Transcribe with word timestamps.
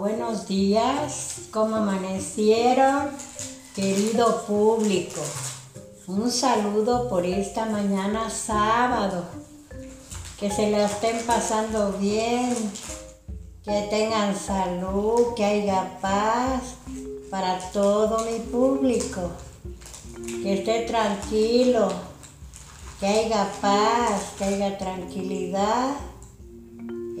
Buenos 0.00 0.48
días, 0.48 1.48
¿cómo 1.50 1.76
amanecieron? 1.76 3.10
Querido 3.76 4.46
público, 4.46 5.20
un 6.06 6.30
saludo 6.30 7.06
por 7.10 7.26
esta 7.26 7.66
mañana 7.66 8.30
sábado. 8.30 9.24
Que 10.38 10.50
se 10.50 10.70
la 10.70 10.86
estén 10.86 11.18
pasando 11.26 11.92
bien, 12.00 12.56
que 13.62 13.88
tengan 13.90 14.34
salud, 14.34 15.34
que 15.36 15.44
haya 15.44 15.98
paz 16.00 16.76
para 17.30 17.58
todo 17.70 18.24
mi 18.24 18.38
público. 18.38 19.32
Que 20.42 20.60
esté 20.60 20.86
tranquilo, 20.86 21.92
que 23.00 23.06
haya 23.06 23.52
paz, 23.60 24.32
que 24.38 24.44
haya 24.44 24.78
tranquilidad 24.78 25.90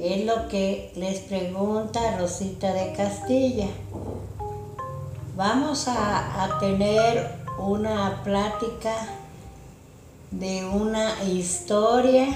es 0.02 0.24
lo 0.24 0.48
que 0.48 0.92
les 0.96 1.20
pregunta 1.20 2.16
Rosita 2.18 2.72
de 2.72 2.92
Castilla. 2.94 3.66
Vamos 5.36 5.88
a, 5.88 6.56
tener 6.58 7.38
una 7.58 8.22
plática 8.24 8.94
de 10.30 10.64
una 10.64 11.22
historia 11.24 12.28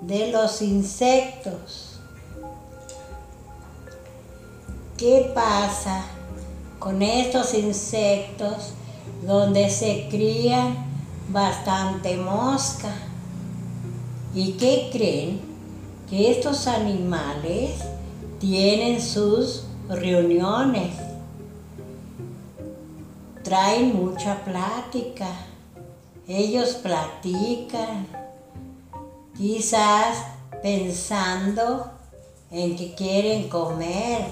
de 0.00 0.32
los 0.32 0.60
insectos. 0.60 2.00
¿Qué 4.96 5.30
pasa 5.32 6.04
con 6.80 7.00
estos 7.02 7.54
insectos 7.54 8.72
donde 9.24 9.70
se 9.70 10.08
crían 10.10 10.76
bastante 11.28 12.16
mosca? 12.16 12.92
¿Y 14.34 14.54
qué 14.54 14.88
creen? 14.92 15.51
Que 16.12 16.30
estos 16.30 16.66
animales 16.66 17.70
tienen 18.38 19.00
sus 19.00 19.64
reuniones, 19.88 20.94
traen 23.42 23.96
mucha 23.96 24.44
plática, 24.44 25.28
ellos 26.28 26.74
platican, 26.74 28.06
quizás 29.34 30.18
pensando 30.62 31.90
en 32.50 32.76
que 32.76 32.94
quieren 32.94 33.48
comer, 33.48 34.26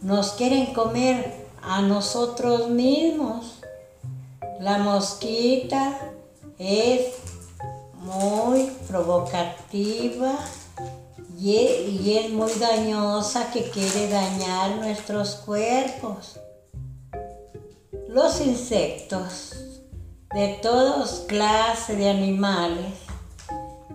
nos 0.00 0.30
quieren 0.32 0.72
comer 0.72 1.46
a 1.60 1.82
nosotros 1.82 2.70
mismos. 2.70 3.60
La 4.60 4.78
mosquita 4.78 6.10
es 6.58 7.27
provocativa 8.88 10.38
y, 11.38 12.18
es 12.18 12.30
muy 12.30 12.50
dañosa 12.54 13.50
que 13.52 13.70
quiere 13.70 14.08
dañar 14.08 14.76
nuestros 14.76 15.36
cuerpos. 15.36 16.40
Los 18.08 18.40
insectos 18.40 19.54
de 20.34 20.58
todas 20.62 21.20
clases 21.28 21.96
de 21.98 22.08
animales 22.08 22.94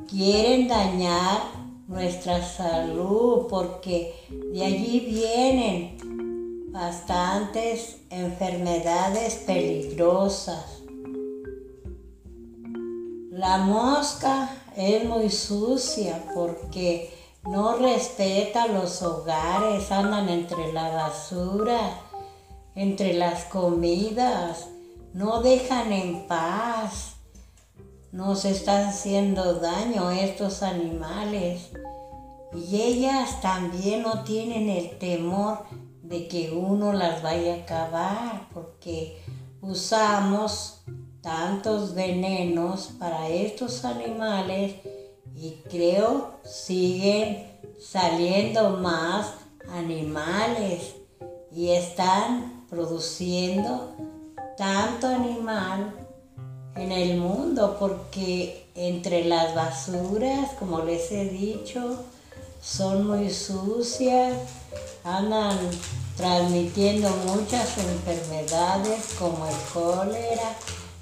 quieren 0.09 0.67
dañar 0.67 1.41
nuestra 1.87 2.41
salud 2.43 3.47
porque 3.49 4.13
de 4.53 4.65
allí 4.65 4.99
vienen 5.01 6.71
bastantes 6.71 7.97
enfermedades 8.09 9.35
peligrosas 9.35 10.83
la 13.43 13.57
mosca 13.57 14.49
es 14.75 15.03
muy 15.05 15.29
sucia 15.29 16.23
porque 16.33 17.13
no 17.43 17.75
respeta 17.77 18.67
los 18.67 19.01
hogares, 19.01 19.91
andan 19.91 20.29
entre 20.29 20.71
la 20.71 20.89
basura, 20.89 21.99
entre 22.75 23.13
las 23.13 23.45
comidas, 23.45 24.67
no 25.13 25.41
dejan 25.41 25.91
en 25.91 26.27
paz, 26.27 27.15
nos 28.11 28.45
están 28.45 28.89
haciendo 28.89 29.55
daño 29.55 30.11
estos 30.11 30.63
animales. 30.63 31.69
Y 32.55 32.81
ellas 32.81 33.41
también 33.41 34.03
no 34.03 34.23
tienen 34.23 34.69
el 34.69 34.97
temor 34.99 35.65
de 36.03 36.27
que 36.27 36.51
uno 36.51 36.93
las 36.93 37.23
vaya 37.23 37.55
a 37.55 37.57
acabar, 37.57 38.47
porque 38.53 39.21
usamos 39.63 40.81
tantos 41.21 41.95
venenos 41.95 42.89
para 42.99 43.29
estos 43.29 43.85
animales 43.85 44.75
y 45.35 45.51
creo 45.69 46.33
siguen 46.43 47.47
saliendo 47.79 48.71
más 48.71 49.33
animales 49.69 50.95
y 51.51 51.69
están 51.69 52.65
produciendo 52.69 53.95
tanto 54.57 55.07
animal 55.07 55.93
en 56.75 56.91
el 56.91 57.17
mundo 57.17 57.77
porque 57.79 58.69
entre 58.75 59.23
las 59.25 59.55
basuras, 59.55 60.49
como 60.59 60.81
les 60.81 61.11
he 61.11 61.25
dicho, 61.29 62.03
son 62.61 63.07
muy 63.07 63.29
sucias, 63.29 64.33
andan 65.03 65.57
transmitiendo 66.17 67.09
muchas 67.27 67.77
enfermedades 67.77 69.15
como 69.17 69.47
el 69.47 69.55
cólera, 69.73 70.55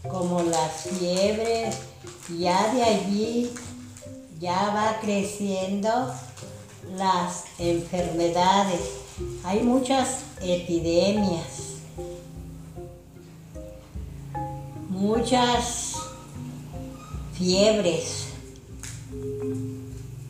como 0.09 0.41
las 0.44 0.72
fiebres, 0.81 1.77
ya 2.38 2.73
de 2.73 2.83
allí 2.83 3.51
ya 4.39 4.71
va 4.73 5.00
creciendo 5.01 6.11
las 6.97 7.44
enfermedades. 7.59 8.81
Hay 9.44 9.61
muchas 9.61 10.23
epidemias, 10.41 11.75
muchas 14.89 15.94
fiebres, 17.38 18.27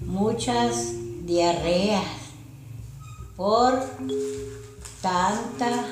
muchas 0.06 0.94
diarreas 1.26 2.04
por 3.38 3.82
tanta 5.02 5.86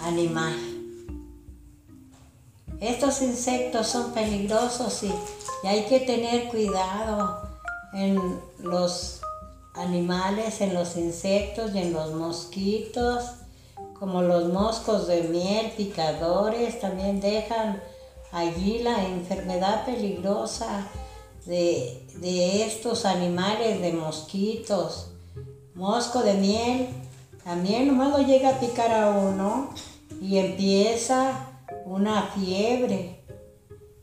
animal. 0.00 0.54
Estos 2.80 3.22
insectos 3.22 3.88
son 3.88 4.12
peligrosos 4.12 5.02
y, 5.02 5.12
hay 5.66 5.84
que 5.86 6.00
tener 6.00 6.48
cuidado 6.48 7.48
en 7.94 8.38
los 8.58 9.22
animales, 9.74 10.60
en 10.60 10.74
los 10.74 10.96
insectos 10.96 11.74
y 11.74 11.78
en 11.78 11.94
los 11.94 12.12
mosquitos, 12.12 13.30
como 13.98 14.20
los 14.20 14.52
moscos 14.52 15.06
de 15.06 15.22
miel, 15.22 15.72
picadores, 15.74 16.80
también 16.80 17.20
dejan 17.20 17.82
allí 18.30 18.80
la 18.80 19.06
enfermedad 19.06 19.86
peligrosa 19.86 20.86
de, 21.46 22.06
de 22.16 22.64
estos 22.64 23.06
animales, 23.06 23.80
de 23.80 23.92
mosquitos. 23.92 25.08
Mosco 25.74 26.22
de 26.22 26.34
miel, 26.34 26.88
también 27.44 27.86
nomás 27.86 28.26
llega 28.26 28.50
a 28.50 28.60
picar 28.60 28.90
a 28.90 29.10
uno 29.10 29.68
y 30.20 30.38
empieza 30.38 31.50
una 31.84 32.22
fiebre, 32.34 33.22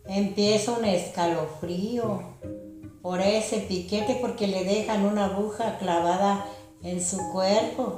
empieza 0.06 0.74
un 0.74 0.86
escalofrío 0.86 2.22
por 3.02 3.20
ese 3.20 3.58
piquete 3.58 4.20
porque 4.22 4.46
le 4.46 4.64
dejan 4.64 5.06
una 5.06 5.26
aguja 5.26 5.80
clavada 5.80 6.46
en 6.84 7.04
su 7.04 7.18
cuerpo. 7.32 7.98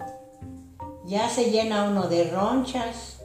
Ya 1.06 1.30
se 1.30 1.52
llena 1.52 1.90
uno 1.90 2.08
de 2.08 2.32
ronchas, 2.32 3.18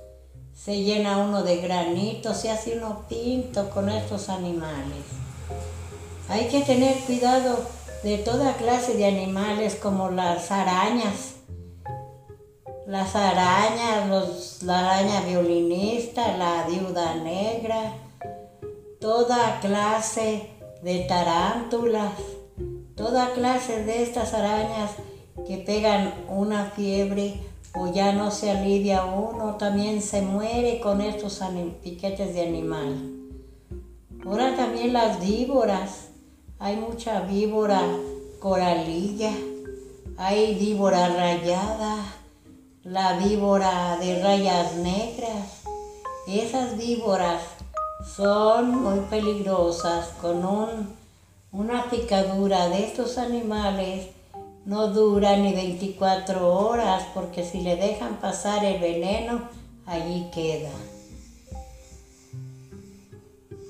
se 0.53 0.83
llena 0.83 1.19
uno 1.19 1.45
de 1.45 1.59
granitos, 1.59 2.39
se 2.39 2.51
hace 2.51 2.77
uno 2.77 3.05
pinto 3.09 3.71
con 3.71 3.89
estos 3.89 4.29
animales. 4.29 5.05
Hay 6.29 6.49
que 6.49 6.63
tener 6.63 6.97
cuidado 7.07 7.61
de 8.03 8.19
toda 8.19 8.57
clase 8.57 8.95
de 8.95 9.07
animales 9.07 9.77
como 9.77 10.11
las 10.11 10.51
arañas 10.51 11.38
las 12.89 13.15
arañas, 13.15 14.63
la 14.63 14.79
araña 14.79 15.21
violinista, 15.21 16.39
la 16.39 16.67
viuda 16.67 17.17
negra, 17.17 17.93
toda 18.99 19.61
clase 19.61 20.49
de 20.83 21.01
tarántulas, 21.01 22.13
toda 22.97 23.35
clase 23.35 23.85
de 23.85 24.03
estas 24.03 24.33
arañas 24.33 24.93
que 25.47 25.59
pegan 25.59 26.15
una 26.31 26.65
fiebre 26.65 27.35
o 27.75 27.93
ya 27.93 28.13
no 28.13 28.31
se 28.31 28.53
alivia 28.53 29.05
uno, 29.05 29.57
también 29.57 30.01
se 30.01 30.23
muere 30.23 30.81
con 30.81 31.03
estos 31.03 31.43
piquetes 31.83 32.33
de 32.33 32.41
animal. 32.41 32.97
Ahora 34.25 34.57
también 34.57 34.95
las 34.95 35.21
víboras, 35.21 36.09
hay 36.59 36.77
mucha 36.77 37.21
víbora 37.21 37.83
coralilla, 38.41 39.33
hay 40.17 40.55
víbora 40.55 41.09
rayada, 41.09 42.15
la 42.89 43.19
víbora 43.19 43.99
de 44.01 44.23
rayas 44.23 44.77
negras. 44.77 45.63
Esas 46.27 46.79
víboras 46.79 47.43
son 48.17 48.83
muy 48.83 49.01
peligrosas. 49.11 50.09
Con 50.23 50.97
una 51.53 51.91
picadura 51.91 52.69
de 52.71 52.87
estos 52.87 53.19
animales 53.19 54.07
no 54.65 54.89
dura 54.89 55.37
ni 55.37 55.53
24 55.53 56.49
horas 56.49 57.05
porque 57.13 57.45
si 57.45 57.61
le 57.61 57.77
dejan 57.77 58.17
pasar 58.17 58.65
el 58.65 58.81
veneno, 58.81 59.43
allí 59.85 60.31
queda. 60.33 60.71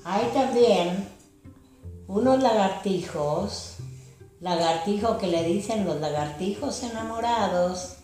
Hay 0.05 0.29
también 0.33 1.09
unos 2.07 2.41
lagartijos, 2.41 3.75
lagartijos 4.39 5.17
que 5.17 5.27
le 5.27 5.43
dicen 5.43 5.85
los 5.85 5.99
lagartijos 5.99 6.83
enamorados, 6.83 7.98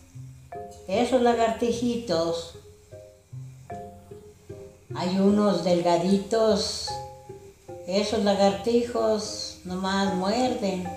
esos 0.88 1.22
lagartijitos, 1.22 2.56
hay 4.96 5.20
unos 5.20 5.64
delgaditos, 5.64 6.88
esos 7.88 8.24
lagartijos 8.24 9.58
nomás 9.66 10.16
muerden, 10.16 10.88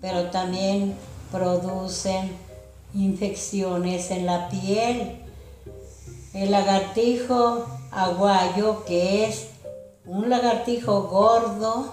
pero 0.00 0.30
también 0.30 0.94
producen 1.30 2.36
infecciones 2.94 4.10
en 4.10 4.26
la 4.26 4.48
piel. 4.48 5.16
El 6.34 6.50
lagartijo 6.50 7.66
aguayo, 7.90 8.84
que 8.84 9.24
es 9.26 9.48
un 10.06 10.28
lagartijo 10.28 11.04
gordo 11.04 11.92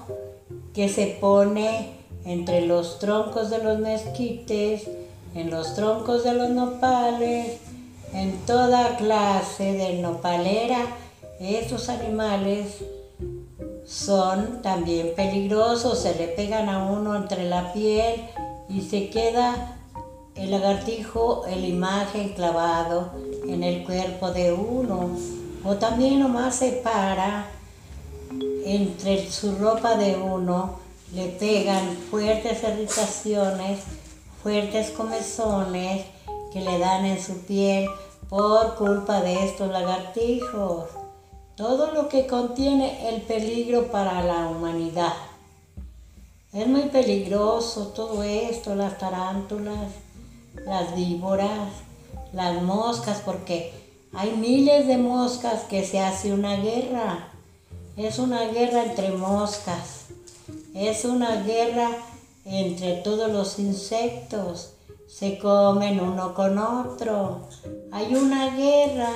que 0.73 0.89
se 0.89 1.17
pone 1.19 1.91
entre 2.25 2.65
los 2.65 2.99
troncos 2.99 3.49
de 3.49 3.59
los 3.59 3.79
mezquites, 3.79 4.87
en 5.37 5.51
los 5.51 5.75
troncos 5.75 6.23
de 6.23 6.33
los 6.33 6.49
nopales, 6.49 7.57
en 8.13 8.37
toda 8.45 8.97
clase 8.97 9.73
de 9.73 9.99
nopalera. 9.99 10.79
Estos 11.39 11.89
animales 11.89 12.83
son 13.85 14.61
también 14.61 15.13
peligrosos, 15.15 15.99
se 15.99 16.15
le 16.15 16.27
pegan 16.27 16.69
a 16.69 16.83
uno 16.85 17.15
entre 17.15 17.47
la 17.47 17.71
piel 17.71 18.21
y 18.67 18.81
se 18.81 19.09
queda 19.09 19.77
el 20.35 20.51
lagartijo, 20.51 21.43
la 21.47 21.55
imagen 21.55 22.29
clavado 22.29 23.11
en 23.47 23.63
el 23.63 23.85
cuerpo 23.85 24.31
de 24.31 24.51
uno. 24.51 25.11
O 25.63 25.75
también 25.75 26.19
nomás 26.19 26.55
se 26.55 26.71
para 26.71 27.47
entre 28.65 29.29
su 29.29 29.55
ropa 29.55 29.95
de 29.95 30.15
uno, 30.15 30.79
le 31.13 31.27
pegan 31.27 31.95
fuertes 32.09 32.63
irritaciones, 32.63 33.79
fuertes 34.47 34.91
comezones 34.91 36.05
que 36.53 36.61
le 36.61 36.79
dan 36.79 37.03
en 37.03 37.21
su 37.21 37.39
piel 37.39 37.85
por 38.29 38.75
culpa 38.75 39.19
de 39.19 39.43
estos 39.43 39.69
lagartijos. 39.69 40.85
Todo 41.57 41.91
lo 41.91 42.07
que 42.07 42.27
contiene 42.27 43.09
el 43.09 43.23
peligro 43.23 43.91
para 43.91 44.23
la 44.23 44.47
humanidad. 44.47 45.11
Es 46.53 46.65
muy 46.65 46.83
peligroso 46.83 47.87
todo 47.87 48.23
esto, 48.23 48.73
las 48.73 48.97
tarántulas, 48.97 49.91
las 50.65 50.95
víboras, 50.95 51.67
las 52.31 52.61
moscas, 52.61 53.21
porque 53.25 53.73
hay 54.13 54.31
miles 54.31 54.87
de 54.87 54.97
moscas 54.97 55.63
que 55.63 55.83
se 55.83 55.99
hace 55.99 56.31
una 56.31 56.55
guerra. 56.55 57.33
Es 57.97 58.17
una 58.17 58.45
guerra 58.45 58.85
entre 58.85 59.11
moscas. 59.11 60.05
Es 60.73 61.03
una 61.03 61.35
guerra 61.43 61.89
entre 62.47 62.95
todos 62.95 63.31
los 63.31 63.59
insectos. 63.59 64.73
Se 65.07 65.37
comen 65.37 65.99
uno 65.99 66.33
con 66.33 66.57
otro. 66.57 67.47
Hay 67.91 68.15
una 68.15 68.55
guerra 68.55 69.11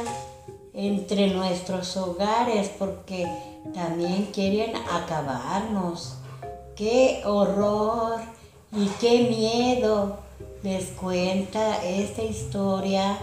entre 0.73 1.27
nuestros 1.33 1.97
hogares 1.97 2.69
porque 2.77 3.27
también 3.73 4.27
quieren 4.33 4.75
acabarnos. 4.75 6.15
Qué 6.75 7.21
horror 7.25 8.21
y 8.73 8.87
qué 8.99 9.27
miedo 9.29 10.17
les 10.63 10.85
cuenta 10.91 11.83
esta 11.83 12.23
historia 12.23 13.17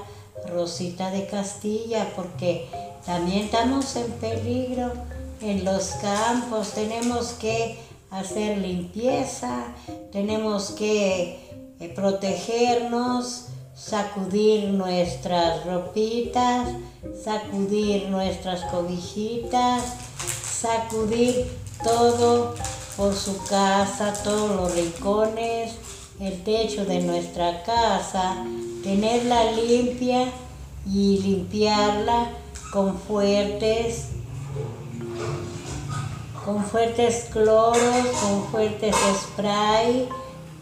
Rosita 0.46 1.10
de 1.10 1.26
Castilla 1.26 2.12
porque 2.14 2.68
también 3.04 3.44
estamos 3.44 3.96
en 3.96 4.10
peligro 4.12 4.92
en 5.40 5.64
los 5.64 5.90
campos, 6.02 6.72
tenemos 6.72 7.28
que 7.32 7.78
hacer 8.10 8.58
limpieza, 8.58 9.74
tenemos 10.12 10.70
que 10.70 11.38
eh, 11.80 11.92
protegernos, 11.94 13.46
sacudir 13.74 14.70
nuestras 14.70 15.64
ropitas, 15.64 16.68
sacudir 17.22 18.08
nuestras 18.08 18.62
cobijitas, 18.64 19.82
sacudir 20.50 21.46
todo 21.84 22.54
por 22.96 23.14
su 23.14 23.38
casa, 23.44 24.12
todos 24.24 24.56
los 24.56 24.74
rincones, 24.74 25.76
el 26.18 26.42
techo 26.42 26.84
de 26.84 27.00
nuestra 27.00 27.62
casa, 27.62 28.44
tenerla 28.82 29.52
limpia 29.52 30.32
y 30.84 31.18
limpiarla 31.18 32.30
con 32.72 32.98
fuertes 32.98 34.17
con 36.48 36.64
fuertes 36.64 37.26
cloros, 37.30 38.06
con 38.22 38.42
fuertes 38.44 38.96
spray 39.20 40.08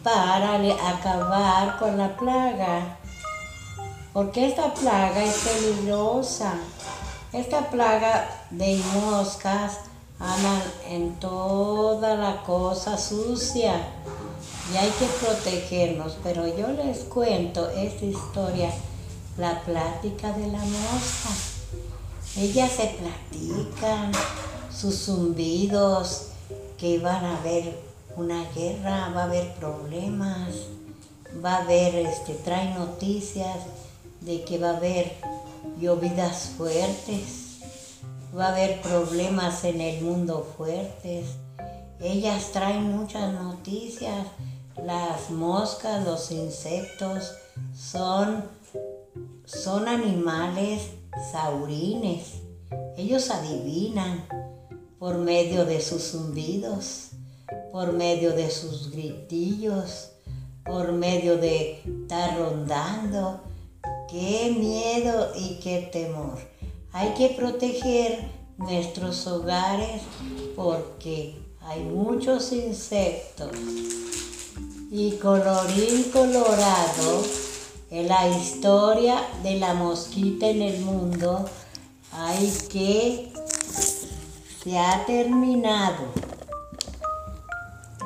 para 0.03 0.55
acabar 0.89 1.79
con 1.79 1.97
la 1.97 2.17
plaga. 2.17 2.97
Porque 4.11 4.49
esta 4.49 4.73
plaga 4.73 5.23
es 5.23 5.37
peligrosa. 5.37 6.55
Esta 7.31 7.69
plaga 7.69 8.29
de 8.49 8.81
moscas 8.95 9.79
andan 10.19 10.61
en 10.89 11.17
toda 11.21 12.15
la 12.15 12.43
cosa 12.43 12.97
sucia 12.97 13.75
y 14.73 14.75
hay 14.75 14.89
que 14.89 15.05
protegernos. 15.05 16.17
Pero 16.21 16.45
yo 16.47 16.67
les 16.67 17.05
cuento 17.05 17.69
esta 17.69 18.03
historia, 18.03 18.71
la 19.37 19.61
plática 19.61 20.33
de 20.33 20.47
la 20.47 20.59
mosca. 20.59 21.29
Ellas 22.35 22.71
se 22.71 22.87
platican 22.87 24.11
sus 24.79 25.05
zumbidos, 25.05 26.27
que 26.77 26.99
van 26.99 27.25
a 27.25 27.37
haber 27.37 27.79
una 28.15 28.43
guerra, 28.51 29.11
va 29.15 29.21
a 29.21 29.25
haber 29.25 29.53
problemas, 29.55 30.49
va 31.43 31.55
a 31.55 31.63
haber, 31.63 31.95
este, 31.95 32.33
trae 32.35 32.75
noticias 32.75 33.57
de 34.21 34.43
que 34.43 34.59
va 34.59 34.71
a 34.71 34.77
haber 34.77 35.13
llovidas 35.79 36.51
fuertes, 36.57 37.59
va 38.37 38.47
a 38.47 38.51
haber 38.51 38.81
problemas 38.81 39.63
en 39.63 39.81
el 39.81 40.03
mundo 40.03 40.47
fuertes. 40.55 41.25
Ellas 41.99 42.51
traen 42.51 42.95
muchas 42.95 43.33
noticias. 43.33 44.27
Las 44.83 45.31
moscas, 45.31 46.05
los 46.05 46.29
insectos 46.29 47.31
son, 47.75 48.45
son 49.45 49.87
animales 49.87 50.91
saurines. 51.31 52.33
Ellos 52.95 53.31
adivinan 53.31 54.23
por 54.99 55.17
medio 55.17 55.65
de 55.65 55.81
sus 55.81 56.11
zumbidos, 56.11 57.09
por 57.71 57.93
medio 57.93 58.33
de 58.33 58.49
sus 58.49 58.91
gritillos, 58.91 60.09
por 60.65 60.91
medio 60.91 61.37
de 61.37 61.81
estar 61.85 62.37
rondando. 62.37 63.41
Qué 64.09 64.55
miedo 64.57 65.31
y 65.35 65.59
qué 65.59 65.89
temor. 65.91 66.39
Hay 66.93 67.09
que 67.13 67.29
proteger 67.29 68.29
nuestros 68.57 69.27
hogares 69.27 70.01
porque 70.55 71.35
hay 71.61 71.83
muchos 71.83 72.51
insectos. 72.51 73.51
Y 74.89 75.11
colorín 75.21 76.03
colorado, 76.13 77.23
en 77.91 78.07
la 78.07 78.27
historia 78.29 79.21
de 79.43 79.59
la 79.59 79.73
mosquita 79.73 80.47
en 80.47 80.61
el 80.61 80.79
mundo, 80.81 81.45
hay 82.11 82.51
que 82.69 83.31
se 84.67 84.77
ha 84.77 85.05
terminado. 85.05 86.03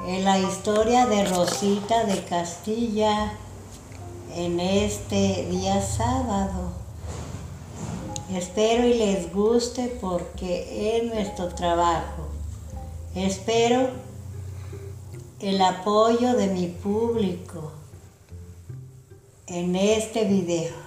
En 0.06 0.24
la 0.24 0.38
historia 0.38 1.08
de 1.08 1.26
Rosita 1.26 2.04
de 2.04 2.24
Castilla 2.24 3.34
en 4.36 4.60
este 4.60 5.48
día 5.50 5.82
sábado. 5.82 6.74
Espero 8.32 8.86
y 8.86 8.94
les 8.94 9.34
guste 9.34 9.88
porque 10.00 10.98
es 10.98 11.12
nuestro 11.12 11.48
trabajo. 11.48 12.28
Espero 13.16 13.90
el 15.40 15.60
apoyo 15.64 16.36
de 16.36 16.46
mi 16.46 16.68
público 16.68 17.72
en 19.48 19.76
este 19.76 20.26
video. 20.26 20.81